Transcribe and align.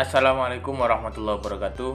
Assalamualaikum 0.00 0.80
warahmatullahi 0.80 1.44
wabarakatuh. 1.44 1.92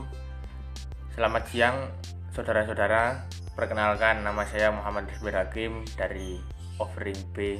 Selamat 1.17 1.49
siang 1.49 1.89
saudara-saudara. 2.37 3.25
Perkenalkan 3.57 4.21
nama 4.21 4.45
saya 4.45 4.69
Muhammad 4.69 5.09
Rizbir 5.09 5.33
Hakim 5.33 5.81
dari 5.97 6.37
Offering 6.77 7.17
B 7.33 7.57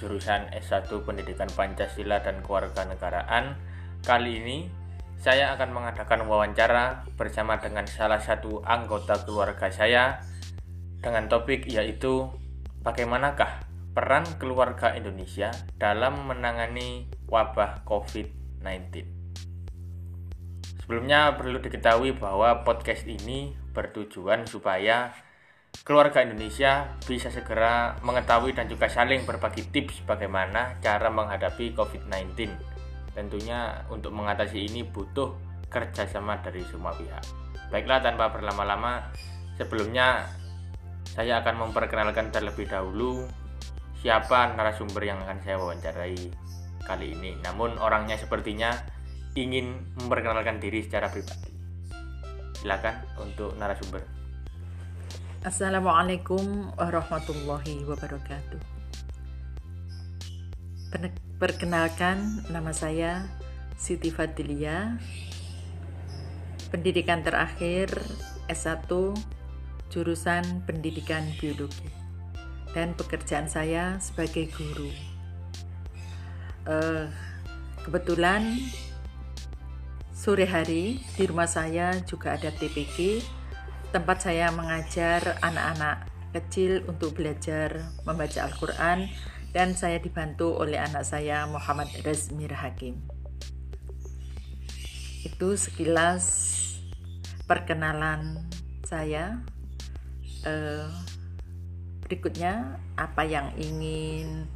Jurusan 0.00 0.48
S1 0.56 0.88
Pendidikan 1.04 1.52
Pancasila 1.52 2.24
dan 2.24 2.40
Kewarganegaraan 2.40 3.60
Kali 4.00 4.40
ini 4.40 4.72
saya 5.20 5.52
akan 5.52 5.76
mengadakan 5.76 6.32
wawancara 6.32 7.04
bersama 7.20 7.60
dengan 7.60 7.84
salah 7.84 8.24
satu 8.24 8.64
anggota 8.64 9.20
keluarga 9.28 9.68
saya 9.68 10.24
dengan 11.04 11.28
topik 11.28 11.68
yaitu 11.68 12.32
bagaimanakah 12.80 13.68
peran 13.92 14.24
keluarga 14.40 14.96
Indonesia 14.96 15.52
dalam 15.76 16.24
menangani 16.24 17.04
wabah 17.28 17.84
COVID-19. 17.84 19.13
Sebelumnya 20.84 21.32
perlu 21.40 21.64
diketahui 21.64 22.12
bahwa 22.20 22.60
podcast 22.60 23.08
ini 23.08 23.56
bertujuan 23.72 24.44
supaya 24.44 25.16
keluarga 25.80 26.20
Indonesia 26.20 26.92
bisa 27.08 27.32
segera 27.32 27.96
mengetahui 28.04 28.52
dan 28.52 28.68
juga 28.68 28.92
saling 28.92 29.24
berbagi 29.24 29.64
tips 29.72 30.04
bagaimana 30.04 30.76
cara 30.84 31.08
menghadapi 31.08 31.72
COVID-19. 31.72 32.52
Tentunya 33.16 33.80
untuk 33.88 34.12
mengatasi 34.12 34.68
ini 34.68 34.84
butuh 34.84 35.32
kerjasama 35.72 36.44
dari 36.44 36.60
semua 36.68 36.92
pihak. 36.92 37.24
Baiklah 37.72 38.04
tanpa 38.04 38.28
berlama-lama, 38.28 39.08
sebelumnya 39.56 40.28
saya 41.16 41.40
akan 41.40 41.64
memperkenalkan 41.64 42.28
terlebih 42.28 42.68
dahulu 42.68 43.24
siapa 44.04 44.52
narasumber 44.52 45.00
yang 45.00 45.16
akan 45.24 45.40
saya 45.40 45.56
wawancarai 45.56 46.28
kali 46.84 47.16
ini. 47.16 47.40
Namun 47.40 47.80
orangnya 47.80 48.20
sepertinya 48.20 48.92
ingin 49.34 49.82
memperkenalkan 49.98 50.62
diri 50.62 50.86
secara 50.86 51.10
pribadi. 51.10 51.50
Silakan 52.62 53.02
untuk 53.18 53.58
narasumber. 53.58 54.02
Assalamualaikum 55.44 56.70
warahmatullahi 56.78 57.84
wabarakatuh. 57.84 58.62
Perkenalkan 61.36 62.46
nama 62.48 62.70
saya 62.70 63.26
Siti 63.74 64.08
Fadilia. 64.14 64.96
Pendidikan 66.70 67.26
terakhir 67.26 67.90
S1 68.46 68.86
jurusan 69.90 70.62
Pendidikan 70.62 71.26
Biologi. 71.42 71.90
Dan 72.70 72.94
pekerjaan 72.94 73.50
saya 73.50 73.98
sebagai 73.98 74.46
guru. 74.54 74.90
Uh, 76.64 77.06
kebetulan 77.84 78.56
Sore 80.24 80.48
hari 80.48 81.04
di 81.20 81.28
rumah 81.28 81.44
saya 81.44 82.00
juga 82.00 82.32
ada 82.32 82.48
TPG, 82.48 83.20
tempat 83.92 84.24
saya 84.24 84.48
mengajar 84.56 85.36
anak-anak 85.44 86.08
kecil 86.32 86.80
untuk 86.88 87.20
belajar 87.20 87.92
membaca 88.08 88.48
Al-Quran 88.48 89.12
dan 89.52 89.76
saya 89.76 90.00
dibantu 90.00 90.56
oleh 90.56 90.80
anak 90.80 91.04
saya 91.04 91.44
Muhammad 91.44 91.92
Razmir 92.00 92.56
Hakim. 92.56 93.04
Itu 95.28 95.60
sekilas 95.60 96.24
perkenalan 97.44 98.48
saya. 98.88 99.44
Uh, 100.40 100.88
berikutnya 102.08 102.80
apa 102.96 103.28
yang 103.28 103.52
ingin 103.60 104.48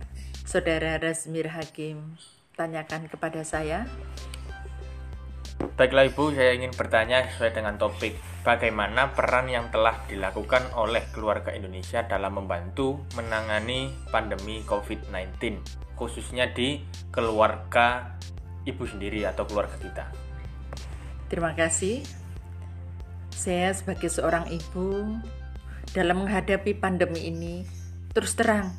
saudara 0.49 0.97
Razmir 0.97 1.53
Hakim 1.53 2.17
tanyakan 2.57 3.13
kepada 3.13 3.45
saya? 3.45 3.85
Baiklah 5.59 6.07
Ibu, 6.11 6.35
saya 6.35 6.55
ingin 6.55 6.71
bertanya 6.75 7.27
sesuai 7.31 7.55
dengan 7.55 7.75
topik. 7.79 8.15
Bagaimana 8.47 9.11
peran 9.15 9.51
yang 9.51 9.71
telah 9.75 10.07
dilakukan 10.07 10.71
oleh 10.79 11.03
keluarga 11.11 11.51
Indonesia 11.51 12.07
dalam 12.07 12.39
membantu 12.39 13.03
menangani 13.19 13.93
pandemi 14.09 14.65
COVID-19 14.65 15.61
Khususnya 15.99 16.49
di 16.55 16.81
keluarga 17.11 18.15
Ibu 18.63 18.85
sendiri 18.87 19.27
atau 19.27 19.45
keluarga 19.45 19.75
kita? 19.77 20.07
Terima 21.27 21.53
kasih. 21.53 22.07
Saya 23.35 23.75
sebagai 23.75 24.11
seorang 24.11 24.51
ibu 24.51 25.19
Dalam 25.95 26.27
menghadapi 26.27 26.75
pandemi 26.79 27.31
ini 27.31 27.67
Terus 28.15 28.35
terang 28.39 28.75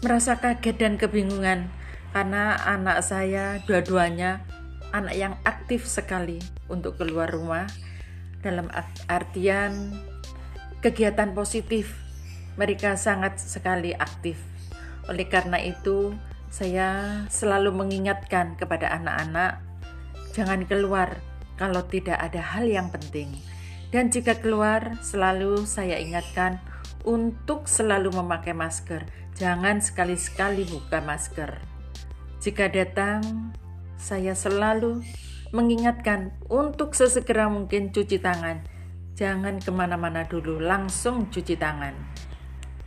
Merasa 0.00 0.40
kaget 0.40 0.80
dan 0.80 0.94
kebingungan. 0.96 1.68
Karena 2.10 2.58
anak 2.66 3.04
saya 3.06 3.62
dua-duanya 3.68 4.42
anak 4.90 5.14
yang 5.14 5.34
aktif 5.46 5.86
sekali 5.86 6.38
untuk 6.66 6.98
keluar 6.98 7.30
rumah 7.30 7.66
dalam 8.40 8.68
artian 9.06 9.94
kegiatan 10.80 11.32
positif. 11.36 11.94
Mereka 12.58 12.98
sangat 12.98 13.38
sekali 13.40 13.94
aktif. 13.94 14.36
Oleh 15.08 15.26
karena 15.30 15.56
itu, 15.62 16.12
saya 16.50 17.22
selalu 17.30 17.70
mengingatkan 17.72 18.58
kepada 18.58 18.90
anak-anak 18.90 19.62
jangan 20.34 20.66
keluar 20.66 21.22
kalau 21.54 21.84
tidak 21.86 22.18
ada 22.18 22.42
hal 22.42 22.66
yang 22.66 22.90
penting. 22.90 23.30
Dan 23.90 24.10
jika 24.10 24.38
keluar, 24.38 24.98
selalu 25.02 25.66
saya 25.66 25.98
ingatkan 25.98 26.62
untuk 27.02 27.66
selalu 27.66 28.14
memakai 28.14 28.54
masker. 28.54 29.02
Jangan 29.34 29.82
sekali-sekali 29.82 30.68
buka 30.68 31.02
masker. 31.02 31.58
Jika 32.40 32.70
datang 32.70 33.52
saya 34.00 34.32
selalu 34.32 35.04
mengingatkan 35.52 36.32
untuk 36.48 36.96
sesegera 36.96 37.52
mungkin 37.52 37.92
cuci 37.92 38.16
tangan. 38.16 38.64
Jangan 39.12 39.60
ke 39.60 39.68
mana-mana 39.68 40.24
dulu, 40.24 40.56
langsung 40.56 41.28
cuci 41.28 41.60
tangan. 41.60 41.92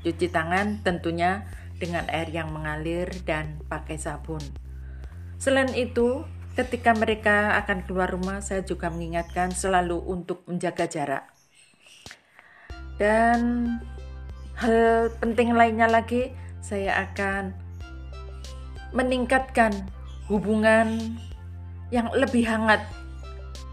Cuci 0.01 0.33
tangan 0.33 0.81
tentunya 0.81 1.45
dengan 1.77 2.09
air 2.09 2.33
yang 2.33 2.49
mengalir 2.49 3.13
dan 3.29 3.61
pakai 3.69 4.01
sabun. 4.01 4.41
Selain 5.37 5.69
itu, 5.77 6.25
ketika 6.57 6.97
mereka 6.97 7.61
akan 7.61 7.85
keluar 7.85 8.09
rumah, 8.09 8.41
saya 8.41 8.65
juga 8.65 8.89
mengingatkan 8.89 9.53
selalu 9.53 10.01
untuk 10.01 10.41
menjaga 10.49 10.89
jarak. 10.89 11.29
Dan 12.97 13.67
hal 14.57 15.13
penting 15.21 15.53
lainnya 15.53 15.85
lagi, 15.85 16.33
saya 16.63 17.05
akan 17.11 17.53
meningkatkan 18.95 19.73
hubungan 20.27 21.19
yang 21.91 22.09
lebih 22.15 22.47
hangat 22.47 22.83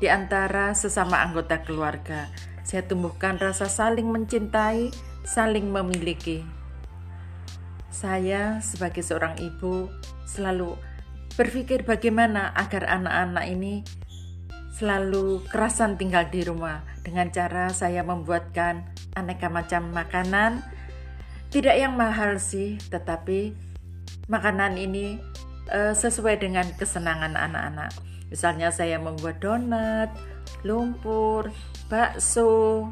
di 0.00 0.08
antara 0.08 0.72
sesama 0.72 1.22
anggota 1.22 1.60
keluarga. 1.62 2.28
Saya 2.64 2.86
tumbuhkan 2.86 3.36
rasa 3.36 3.66
saling 3.66 4.08
mencintai, 4.08 4.92
saling 5.24 5.68
memiliki. 5.68 6.42
Saya 7.90 8.62
sebagai 8.64 9.02
seorang 9.04 9.36
ibu 9.42 9.90
selalu 10.24 10.78
berpikir 11.34 11.82
bagaimana 11.84 12.54
agar 12.54 12.86
anak-anak 12.86 13.44
ini 13.50 13.82
selalu 14.80 15.44
kerasan 15.52 16.00
tinggal 16.00 16.24
di 16.32 16.40
rumah 16.40 16.80
dengan 17.04 17.28
cara 17.28 17.68
saya 17.68 18.00
membuatkan 18.00 18.88
aneka 19.12 19.52
macam 19.52 19.92
makanan 19.92 20.64
tidak 21.50 21.76
yang 21.76 21.98
mahal 21.98 22.38
sih 22.40 22.80
tetapi 22.88 23.52
makanan 24.30 24.78
ini 24.78 25.18
uh, 25.70 25.94
sesuai 25.94 26.42
dengan 26.42 26.66
kesenangan 26.76 27.34
anak-anak. 27.38 27.94
Misalnya 28.30 28.70
saya 28.70 28.98
membuat 29.02 29.42
donat, 29.42 30.10
lumpur, 30.62 31.50
bakso, 31.90 32.90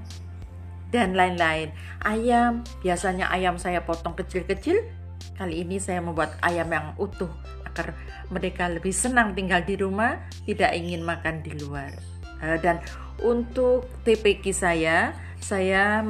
dan 0.90 1.14
lain-lain. 1.14 1.70
Ayam, 2.02 2.66
biasanya 2.82 3.30
ayam 3.30 3.60
saya 3.60 3.84
potong 3.84 4.16
kecil-kecil. 4.18 4.82
Kali 5.38 5.62
ini 5.62 5.78
saya 5.78 6.02
membuat 6.02 6.34
ayam 6.42 6.66
yang 6.70 6.98
utuh 6.98 7.30
agar 7.62 7.94
mereka 8.34 8.66
lebih 8.66 8.90
senang 8.90 9.38
tinggal 9.38 9.62
di 9.62 9.78
rumah, 9.78 10.18
tidak 10.42 10.74
ingin 10.74 11.06
makan 11.06 11.44
di 11.46 11.54
luar. 11.54 11.94
Uh, 12.42 12.58
dan 12.58 12.82
untuk 13.22 13.86
TPK 14.02 14.50
saya, 14.50 15.14
saya 15.38 16.02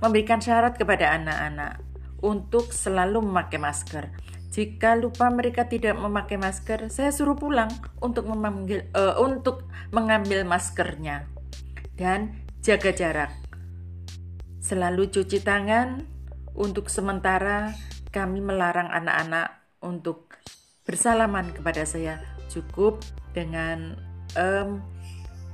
memberikan 0.00 0.40
syarat 0.40 0.80
kepada 0.80 1.12
anak-anak 1.12 1.80
untuk 2.22 2.72
selalu 2.72 3.20
memakai 3.20 3.60
masker. 3.60 4.08
Jika 4.52 5.00
lupa 5.00 5.32
mereka 5.32 5.64
tidak 5.64 5.96
memakai 5.96 6.36
masker, 6.36 6.92
saya 6.92 7.08
suruh 7.08 7.40
pulang 7.40 7.72
untuk 8.04 8.28
memanggil 8.28 8.84
uh, 8.92 9.16
untuk 9.16 9.64
mengambil 9.88 10.44
maskernya 10.44 11.24
dan 11.96 12.36
jaga 12.60 12.92
jarak. 12.92 13.32
Selalu 14.60 15.08
cuci 15.08 15.40
tangan. 15.40 16.04
Untuk 16.52 16.92
sementara 16.92 17.72
kami 18.12 18.44
melarang 18.44 18.92
anak-anak 18.92 19.56
untuk 19.80 20.36
bersalaman 20.84 21.48
kepada 21.56 21.88
saya. 21.88 22.20
Cukup 22.52 23.00
dengan 23.32 23.96
um, 24.36 24.84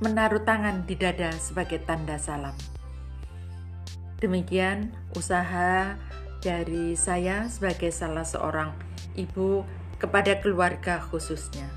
menaruh 0.03 0.43
tangan 0.43 0.83
di 0.83 0.99
dada 0.99 1.31
sebagai 1.39 1.79
tanda 1.87 2.19
salam. 2.19 2.51
Demikian 4.19 4.91
usaha 5.15 5.95
dari 6.39 6.95
saya 6.95 7.47
sebagai 7.51 7.91
salah 7.91 8.23
seorang 8.23 8.71
ibu 9.19 9.67
kepada 9.99 10.39
keluarga 10.39 11.03
khususnya. 11.03 11.67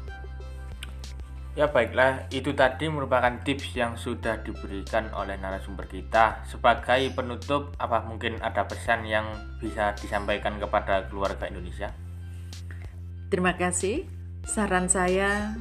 Ya 1.52 1.68
baiklah, 1.68 2.24
itu 2.32 2.56
tadi 2.56 2.88
merupakan 2.88 3.36
tips 3.44 3.76
yang 3.76 3.92
sudah 4.00 4.40
diberikan 4.40 5.12
oleh 5.12 5.36
narasumber 5.36 5.84
kita. 5.84 6.40
Sebagai 6.48 7.12
penutup, 7.12 7.76
apa 7.76 8.00
mungkin 8.08 8.40
ada 8.40 8.64
pesan 8.64 9.04
yang 9.04 9.28
bisa 9.60 9.92
disampaikan 10.00 10.56
kepada 10.56 11.04
keluarga 11.12 11.44
Indonesia? 11.44 11.92
Terima 13.28 13.52
kasih. 13.52 14.08
Saran 14.48 14.88
saya, 14.88 15.52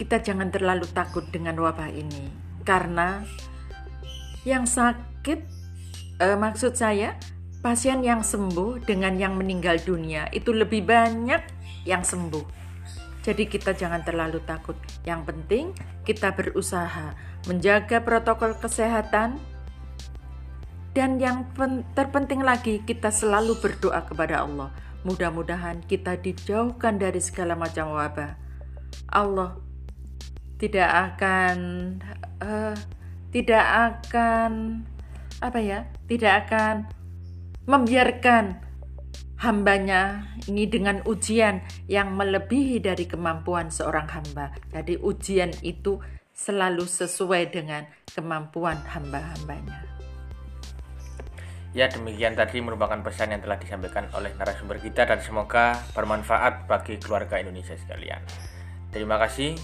kita 0.00 0.24
jangan 0.24 0.48
terlalu 0.48 0.88
takut 0.88 1.28
dengan 1.28 1.60
wabah 1.60 1.92
ini, 1.92 2.32
karena 2.64 3.28
yang 4.48 4.64
sakit, 4.64 5.40
eh, 6.16 6.38
maksud 6.40 6.74
saya, 6.80 7.20
pasien 7.62 8.02
yang 8.02 8.26
sembuh 8.26 8.82
dengan 8.82 9.14
yang 9.14 9.38
meninggal 9.38 9.78
dunia 9.80 10.26
itu 10.34 10.50
lebih 10.50 10.82
banyak 10.82 11.40
yang 11.86 12.02
sembuh 12.02 12.62
jadi 13.22 13.46
kita 13.46 13.78
jangan 13.78 14.02
terlalu 14.02 14.42
takut. 14.42 14.74
Yang 15.06 15.30
penting 15.30 15.64
kita 16.02 16.34
berusaha 16.34 17.14
menjaga 17.46 18.02
protokol 18.02 18.58
kesehatan 18.58 19.38
dan 20.92 21.16
yang 21.22 21.46
terpenting 21.94 22.42
lagi 22.42 22.82
kita 22.82 23.14
selalu 23.14 23.56
berdoa 23.62 24.02
kepada 24.02 24.42
Allah. 24.42 24.74
Mudah-mudahan 25.06 25.86
kita 25.86 26.18
dijauhkan 26.18 26.98
dari 26.98 27.22
segala 27.22 27.54
macam 27.54 27.94
wabah. 27.94 28.34
Allah 29.06 29.54
tidak 30.58 30.90
akan 30.90 31.56
uh, 32.42 32.74
tidak 33.30 33.64
akan 33.64 34.82
apa 35.38 35.58
ya? 35.62 35.86
Tidak 36.10 36.32
akan 36.46 36.90
membiarkan 37.66 38.58
hambanya 39.42 40.30
ini 40.46 40.70
dengan 40.70 41.02
ujian 41.02 41.62
yang 41.90 42.14
melebihi 42.14 42.78
dari 42.78 43.10
kemampuan 43.10 43.74
seorang 43.74 44.06
hamba. 44.06 44.54
Jadi 44.70 44.98
ujian 45.02 45.50
itu 45.66 45.98
selalu 46.30 46.86
sesuai 46.86 47.50
dengan 47.50 47.82
kemampuan 48.14 48.78
hamba-hambanya. 48.86 49.92
Ya 51.72 51.88
demikian 51.88 52.36
tadi 52.36 52.60
merupakan 52.60 53.00
pesan 53.00 53.32
yang 53.32 53.40
telah 53.40 53.56
disampaikan 53.56 54.04
oleh 54.12 54.30
narasumber 54.36 54.76
kita 54.76 55.08
dan 55.08 55.24
semoga 55.24 55.80
bermanfaat 55.96 56.68
bagi 56.68 57.00
keluarga 57.00 57.40
Indonesia 57.40 57.72
sekalian. 57.74 58.20
Terima 58.92 59.16
kasih. 59.16 59.56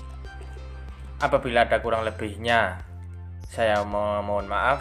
Apabila 1.21 1.69
ada 1.69 1.85
kurang 1.85 2.09
lebihnya, 2.09 2.81
saya 3.45 3.85
mohon 3.85 4.49
maaf. 4.49 4.81